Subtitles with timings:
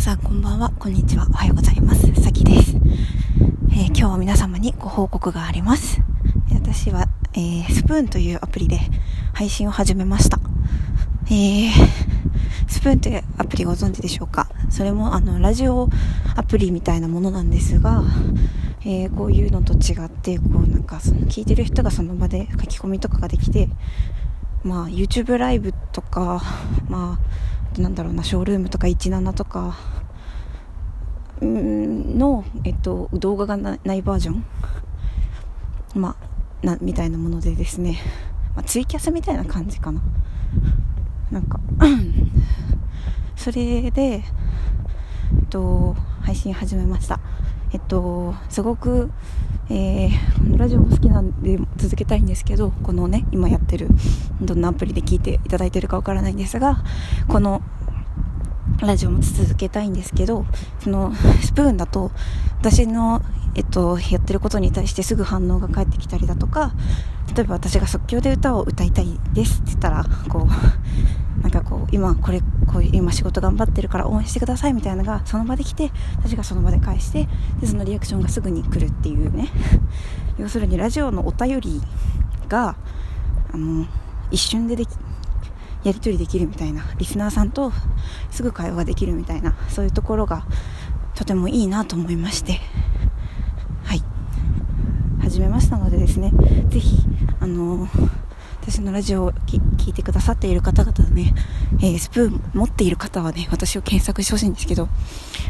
[0.00, 2.10] さんこんばんは、こんにちは、おはようございます。
[2.14, 2.74] さきです、
[3.70, 6.00] えー、今日は皆様にご報告があります。
[6.54, 8.80] 私は、えー、スプーンというアプリで
[9.34, 10.40] 配信を始めました。
[11.26, 11.70] えー、
[12.66, 14.48] スプーンというアプリご存知でしょうか？
[14.70, 15.90] それもあの、ラジオ
[16.34, 18.02] アプリみたいなものなんですが、
[18.86, 23.68] えー、こういうのと違って、こうなんかその聞いてる人がその場で書き込みとかができて、
[24.64, 26.42] まあ YouTube ライブとか、
[26.88, 29.76] まあなんだろうなショールームとか17とか
[31.40, 34.44] の、えっと、動画がないバージョン、
[35.94, 36.16] ま
[36.62, 37.98] あ、なみたいなものでですね、
[38.54, 40.02] まあ、ツイキャスみたいな感じかな。
[41.30, 41.60] なんか
[43.36, 44.22] それで、えっ
[45.48, 47.20] と、配信始めました。
[47.72, 49.10] えっとすごく、
[49.68, 53.88] えー、ラジオも好きなんで続けたいんですけどこのね今やってる
[54.40, 56.82] どんなアプリで聞いていただいてるかわからないんですが
[57.28, 57.62] この
[58.80, 60.46] ラジオも続けたいんですけど
[60.78, 61.12] その
[61.42, 62.10] スプーンだと
[62.60, 63.20] 私の、
[63.54, 66.72] えっと、やってることに対してすぐ反応が返ってきたりだとか
[67.34, 77.28] 例えば私が即興で歌を歌いたいですって言ったらこう なんかこう今これこういう今仕事頑張ってるから応援してくださいみたいなのがその場で来て私がその場で返して
[77.60, 79.48] でそのリアクションがすぐに来るっていうね。
[80.38, 81.82] 要するにラジオのお便り
[82.48, 82.76] が
[83.52, 83.86] あの
[84.30, 84.90] 一瞬ででき
[85.82, 87.72] やり取りできるみたいなリスナーさんと
[88.30, 90.44] すぐ会話ができるみたいなそういうところが
[91.14, 92.60] とてもいいなと思いまして。
[93.84, 94.02] はい。
[95.20, 96.32] 始めましたのでですね
[96.68, 97.04] ぜひ
[97.40, 97.88] あの、
[98.60, 101.34] 私のラジオを聴いてくださっている方々ね、
[101.80, 104.88] えー、スプーン持っている方はね私を検索してほしいんですけど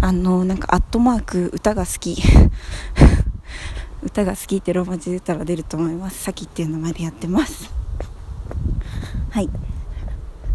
[0.00, 2.16] あの、なんかアットマーク歌が好き
[4.02, 6.22] 歌が好きってローマ字で言ったら出ると思います。
[6.22, 7.72] さきっていう名前でやってます。
[9.30, 9.48] はい。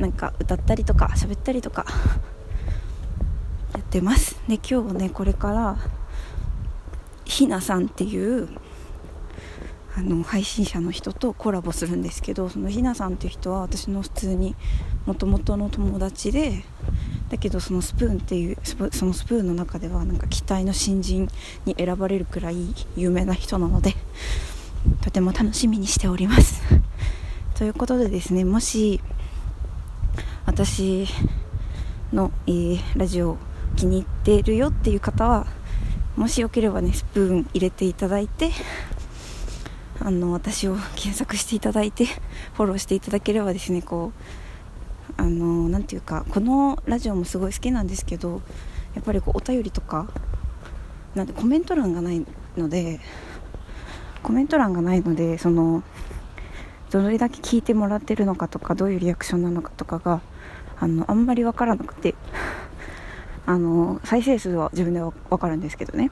[0.01, 1.85] なんか歌ったりとか喋ったりとか
[3.73, 5.77] やってますで今日はねこれから
[7.23, 8.49] ひなさんっていう
[9.95, 14.55] あの配信者の人とコラボするんですけどそのひなさんっていう人は私の普通に
[15.05, 16.63] もともとの友達で
[17.29, 21.29] だけどそのスプーンっていうそのスプーンの中ではなんか期待の新人
[21.65, 23.95] に選ばれるくらい有名な人なので
[25.01, 26.61] とても楽しみにしております。
[27.55, 29.01] ということでですねもし
[30.45, 31.07] 私
[32.11, 33.37] の、えー、ラジオ
[33.75, 35.45] 気に入ってるよっていう方は
[36.15, 38.51] もしよければねスプーン入れていただいて
[40.03, 42.05] あの私を検索していただいて
[42.53, 44.11] フォローしていただければですねこ
[45.17, 48.41] うあの何ていうかこのラジオもすごい好きなんですけど
[48.95, 50.07] やっぱりこうお便りとか
[51.13, 52.25] なんてコメント欄がない
[52.57, 52.99] ので
[54.23, 55.83] コメント欄がないのでその
[56.89, 60.21] どれだけ聞いてもらってるのかとかどういうリアクションなのかとかが
[60.79, 62.15] あのあんまり分からなくて
[63.45, 66.11] あの再生数は自分では分かるんですけどね。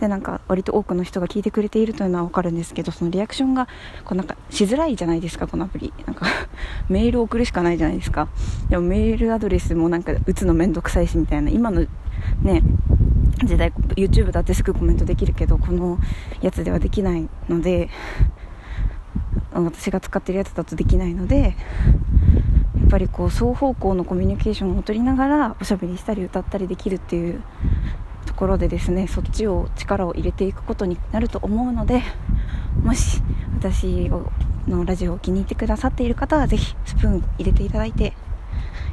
[0.00, 3.66] でなんか割と多くの人が聞いてくれているというのは分かるんですけどそのリアクションが
[4.04, 5.92] こうなんかしづらいじゃないですかこのアプリ。
[6.06, 6.26] なんか
[6.88, 8.28] メールを送るしかないじゃないですか。
[8.68, 11.50] でもメールアドレスもなんか打つの面倒くさいしみたいな。
[11.50, 11.84] 今の
[12.42, 12.62] ね
[13.44, 15.98] 時代 YouTube だってすぐコメントできるけどこの
[16.40, 17.88] やつではできないので
[19.52, 21.50] 私が使ってるやつだとできないのでや
[22.86, 27.42] っぱりこう双方向のコミュニケーションを取りながらおしゃべりしたり歌ったりできるっていう
[28.38, 32.04] ころでですねそっちを力を入れていくことになると思うので
[32.84, 33.20] もし
[33.56, 34.08] 私
[34.68, 38.12] のラジオを気に入ってくださっている方はぜひスプーン入れていただいて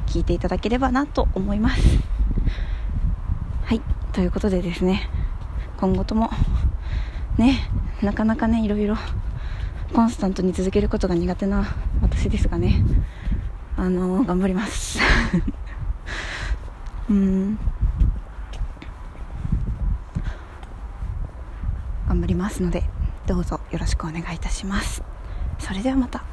[0.08, 1.80] 聞いていただければなと思います。
[3.66, 3.80] はい
[4.12, 5.08] ということでですね
[5.76, 6.28] 今後とも
[7.38, 7.70] ね
[8.02, 8.96] なかなかねいろいろ
[9.92, 11.64] コンスタントに続けることが苦手な
[12.02, 12.82] 私ですがね
[13.76, 14.98] あのー、頑張ります。
[17.08, 17.58] うん。
[22.16, 22.82] 頑張りますので
[23.26, 25.02] どうぞよろしくお願いいたします。
[25.58, 26.24] それではまた。